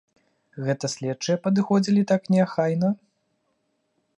[0.67, 2.89] Гэта следчыя падыходзілі так неахайна?